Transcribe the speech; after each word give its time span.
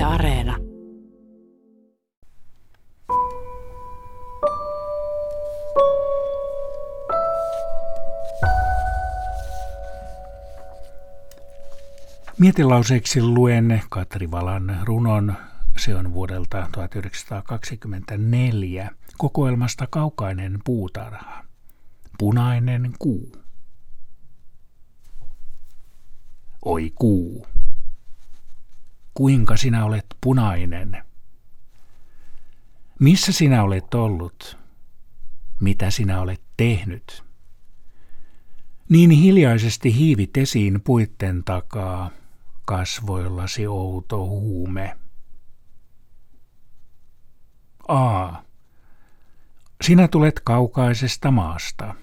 Yle 0.00 0.06
Areena. 0.06 0.56
Mietilauseeksi 12.38 13.22
luen 13.22 13.82
Katri 13.88 14.30
Valan 14.30 14.78
runon. 14.84 15.34
Se 15.78 15.96
on 15.96 16.12
vuodelta 16.12 16.68
1924 16.72 18.90
kokoelmasta 19.18 19.86
Kaukainen 19.90 20.58
puutarha. 20.64 21.44
Punainen 22.18 22.94
kuu. 22.98 23.32
Oi 26.64 26.92
kuu. 26.94 27.46
Kuinka 29.14 29.56
sinä 29.56 29.84
olet 29.84 30.06
punainen? 30.20 31.04
Missä 32.98 33.32
sinä 33.32 33.62
olet 33.62 33.94
ollut? 33.94 34.58
Mitä 35.60 35.90
sinä 35.90 36.20
olet 36.20 36.42
tehnyt? 36.56 37.24
Niin 38.88 39.10
hiljaisesti 39.10 39.94
hiivit 39.94 40.36
esiin 40.36 40.80
puitten 40.80 41.44
takaa, 41.44 42.10
kasvoillasi 42.64 43.66
outo 43.66 44.26
huume. 44.26 44.96
A. 47.88 48.32
Sinä 49.82 50.08
tulet 50.08 50.40
kaukaisesta 50.44 51.30
maasta, 51.30 51.94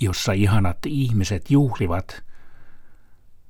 jossa 0.00 0.32
ihanat 0.32 0.78
ihmiset 0.86 1.50
juhlivat, 1.50 2.24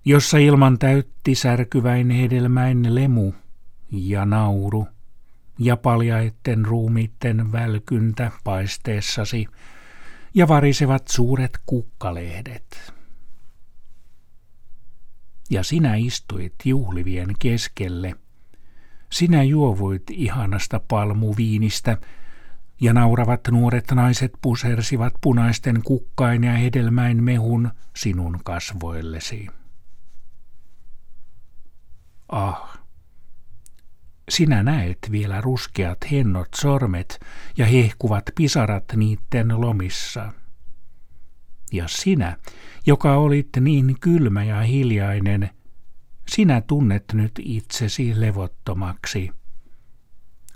jossa 0.05 0.38
ilman 0.38 0.79
täytti 0.79 1.34
särkyväin 1.34 2.10
hedelmäin 2.10 2.95
lemu 2.95 3.33
ja 3.91 4.27
nauru 4.27 4.88
ja 5.59 5.77
paljaitten 5.77 6.65
ruumiitten 6.65 7.52
välkyntä 7.52 8.30
paisteessasi 8.45 9.46
ja 10.35 10.49
varisevat 10.49 11.09
suuret 11.09 11.59
kukkalehdet. 11.66 12.93
Ja 15.51 15.63
sinä 15.63 15.95
istuit 15.95 16.54
juhlivien 16.65 17.35
keskelle. 17.38 18.15
Sinä 19.10 19.43
juovuit 19.43 20.02
ihanasta 20.10 20.80
palmuviinistä, 20.88 21.98
ja 22.80 22.93
nauravat 22.93 23.41
nuoret 23.51 23.85
naiset 23.95 24.32
pusersivat 24.43 25.15
punaisten 25.21 25.82
kukkain 25.85 26.45
ja 26.45 26.52
hedelmäin 26.52 27.24
mehun 27.24 27.71
sinun 27.96 28.41
kasvoillesi. 28.45 29.62
Ah, 32.33 32.79
sinä 34.29 34.63
näet 34.63 34.99
vielä 35.11 35.41
ruskeat 35.41 35.99
hennot 36.11 36.49
sormet 36.57 37.21
ja 37.57 37.66
hehkuvat 37.66 38.25
pisarat 38.35 38.85
niitten 38.97 39.61
lomissa. 39.61 40.33
Ja 41.73 41.88
sinä, 41.88 42.37
joka 42.87 43.16
olit 43.16 43.49
niin 43.60 43.97
kylmä 44.01 44.45
ja 44.45 44.60
hiljainen, 44.60 45.51
sinä 46.29 46.60
tunnet 46.60 47.05
nyt 47.13 47.33
itsesi 47.38 48.21
levottomaksi. 48.21 49.30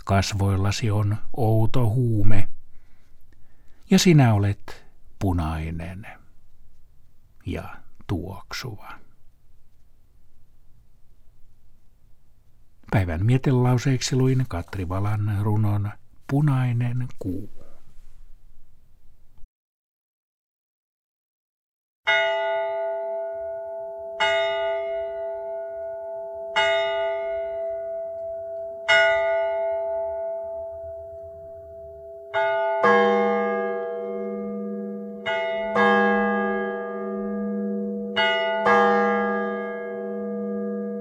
Kasvoillasi 0.05 0.91
on 0.91 1.17
outo 1.37 1.89
huume, 1.89 2.49
ja 3.89 3.99
sinä 3.99 4.33
olet 4.33 4.85
punainen 5.19 6.07
ja 7.45 7.77
tuoksuva. 8.07 9.06
Päivän 12.91 13.25
mietelauseeksi 13.25 14.15
luin 14.15 14.45
Katri 14.47 14.89
Valan 14.89 15.37
runon 15.41 15.91
Punainen 16.27 17.07
kuu. 17.19 17.49